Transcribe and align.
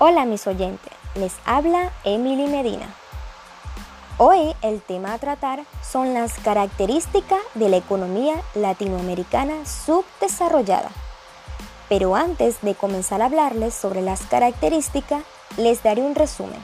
Hola 0.00 0.26
mis 0.26 0.46
oyentes, 0.46 0.92
les 1.16 1.32
habla 1.44 1.90
Emily 2.04 2.46
Medina. 2.46 2.86
Hoy 4.16 4.54
el 4.62 4.80
tema 4.80 5.12
a 5.12 5.18
tratar 5.18 5.64
son 5.82 6.14
las 6.14 6.34
características 6.34 7.40
de 7.54 7.68
la 7.68 7.78
economía 7.78 8.36
latinoamericana 8.54 9.66
subdesarrollada. 9.66 10.90
Pero 11.88 12.14
antes 12.14 12.60
de 12.62 12.76
comenzar 12.76 13.22
a 13.22 13.24
hablarles 13.24 13.74
sobre 13.74 14.00
las 14.00 14.20
características, 14.20 15.24
les 15.56 15.82
daré 15.82 16.02
un 16.02 16.14
resumen. 16.14 16.60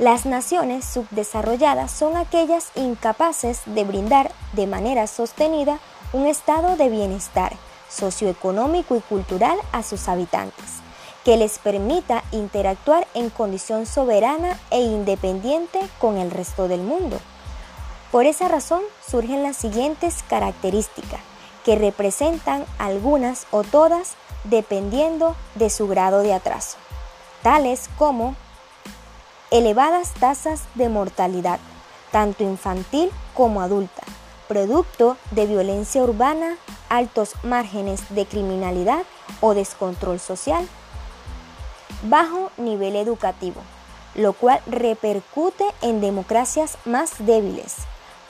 Las 0.00 0.26
naciones 0.26 0.84
subdesarrolladas 0.84 1.92
son 1.92 2.16
aquellas 2.16 2.72
incapaces 2.74 3.60
de 3.64 3.84
brindar 3.84 4.32
de 4.54 4.66
manera 4.66 5.06
sostenida 5.06 5.78
un 6.12 6.26
estado 6.26 6.74
de 6.76 6.88
bienestar 6.88 7.52
socioeconómico 7.88 8.96
y 8.96 9.00
cultural 9.02 9.56
a 9.70 9.84
sus 9.84 10.08
habitantes 10.08 10.82
que 11.24 11.36
les 11.36 11.58
permita 11.58 12.24
interactuar 12.32 13.06
en 13.14 13.30
condición 13.30 13.86
soberana 13.86 14.58
e 14.70 14.80
independiente 14.80 15.78
con 15.98 16.18
el 16.18 16.30
resto 16.30 16.68
del 16.68 16.80
mundo. 16.80 17.20
Por 18.10 18.26
esa 18.26 18.48
razón 18.48 18.82
surgen 19.08 19.42
las 19.42 19.56
siguientes 19.56 20.24
características, 20.28 21.20
que 21.64 21.76
representan 21.76 22.64
algunas 22.78 23.46
o 23.50 23.62
todas 23.62 24.14
dependiendo 24.44 25.36
de 25.54 25.70
su 25.70 25.86
grado 25.86 26.20
de 26.22 26.34
atraso, 26.34 26.76
tales 27.42 27.88
como 27.96 28.34
elevadas 29.50 30.12
tasas 30.14 30.62
de 30.74 30.88
mortalidad, 30.88 31.60
tanto 32.10 32.42
infantil 32.42 33.10
como 33.34 33.60
adulta, 33.60 34.02
producto 34.48 35.16
de 35.30 35.46
violencia 35.46 36.02
urbana, 36.02 36.56
altos 36.88 37.34
márgenes 37.42 38.02
de 38.10 38.26
criminalidad 38.26 39.02
o 39.40 39.54
descontrol 39.54 40.18
social, 40.18 40.66
bajo 42.02 42.50
nivel 42.56 42.96
educativo, 42.96 43.60
lo 44.14 44.32
cual 44.32 44.60
repercute 44.66 45.64
en 45.80 46.00
democracias 46.00 46.76
más 46.84 47.14
débiles, 47.24 47.76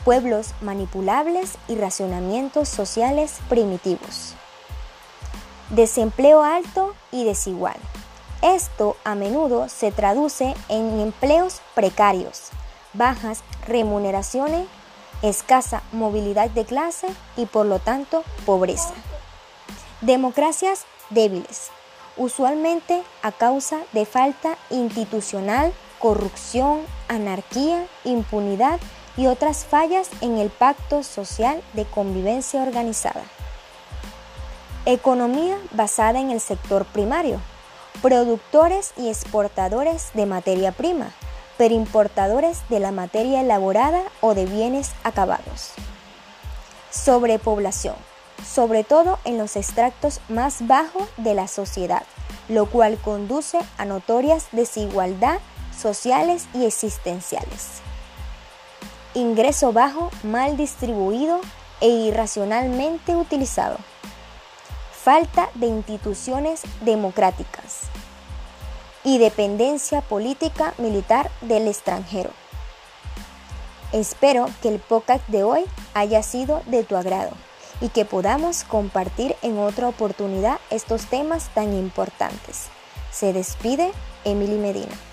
pueblos 0.05 0.55
manipulables 0.61 1.59
y 1.69 1.77
racionamientos 1.77 2.69
sociales 2.69 3.39
primitivos. 3.49 4.35
Desempleo 5.71 6.43
alto 6.43 6.95
y 7.11 7.25
desigual. 7.25 7.77
Esto 8.43 8.97
a 9.05 9.15
menudo 9.15 9.69
se 9.69 9.93
traduce 9.93 10.55
en 10.69 11.01
empleos 11.01 11.63
precarios, 11.75 12.51
bajas 12.93 13.43
remuneraciones, 13.67 14.67
escasa 15.23 15.83
movilidad 15.93 16.51
de 16.51 16.65
clase 16.65 17.07
y 17.37 17.47
por 17.47 17.67
lo 17.67 17.79
tanto 17.79 18.25
pobreza. 18.45 18.93
Democracias 20.01 20.85
débiles 21.11 21.71
usualmente 22.17 23.03
a 23.23 23.33
causa 23.33 23.81
de 23.93 24.05
falta 24.05 24.57
institucional, 24.71 25.73
corrupción, 25.99 26.81
anarquía, 27.09 27.87
impunidad 28.05 28.81
y 29.17 29.27
otras 29.27 29.65
fallas 29.65 30.09
en 30.21 30.39
el 30.39 30.51
pacto 30.51 31.03
social 31.03 31.63
de 31.75 31.85
convivencia 31.85 32.63
organizada. 32.63 33.23
Economía 34.85 35.57
basada 35.73 36.19
en 36.19 36.31
el 36.31 36.41
sector 36.41 36.85
primario, 36.87 37.41
productores 38.01 38.93
y 38.97 39.09
exportadores 39.09 40.11
de 40.15 40.27
materia 40.27 40.73
prima, 40.73 41.13
pero 41.57 41.75
importadores 41.75 42.69
de 42.69 42.81
la 42.81 42.91
materia 42.91 43.43
elaborada 43.43 44.03
o 44.21 44.35
de 44.35 44.47
bienes 44.47 44.91
acabados. 45.05 45.73
Sobrepoblación 46.91 48.12
sobre 48.45 48.85
todo 48.85 49.19
en 49.25 49.39
los 49.39 49.57
extractos 49.57 50.21
más 50.29 50.67
bajos 50.67 51.09
de 51.17 51.35
la 51.35 51.49
sociedad, 51.49 52.03
lo 52.49 52.67
cual 52.67 52.99
conduce 52.99 53.59
a 53.79 53.85
notorias 53.85 54.49
desigualdad 54.53 55.39
sociales 55.77 56.47
y 56.55 56.65
existenciales. 56.65 57.81
Ingreso 59.15 59.73
bajo, 59.73 60.11
mal 60.23 60.57
distribuido 60.57 61.41
e 61.81 61.89
irracionalmente 61.89 63.17
utilizado. 63.17 63.77
Falta 64.93 65.51
de 65.55 65.67
instituciones 65.67 66.63
democráticas 66.83 67.81
y 69.05 69.19
dependencia 69.19 70.01
política 70.01 70.75
militar 70.79 71.31
del 71.41 71.67
extranjero. 71.67 72.31
Espero 73.93 74.47
que 74.63 74.69
el 74.69 74.79
podcast 74.79 75.27
de 75.29 75.43
hoy 75.43 75.65
haya 75.93 76.23
sido 76.23 76.63
de 76.67 76.85
tu 76.85 76.97
agrado 76.97 77.33
y 77.83 77.89
que 77.89 78.05
podamos 78.05 78.65
compartir 78.65 79.35
en 79.43 79.59
otra 79.59 79.89
oportunidad 79.89 80.61
estos 80.71 81.07
temas 81.07 81.49
tan 81.53 81.75
importantes. 81.75 82.69
Se 83.11 83.33
despide 83.33 83.91
Emily 84.25 84.57
Medina. 84.57 85.12